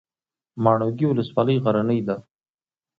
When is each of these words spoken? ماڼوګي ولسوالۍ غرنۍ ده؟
ماڼوګي 0.63 1.05
ولسوالۍ 1.07 1.57
غرنۍ 1.63 1.99
ده؟ 2.07 2.15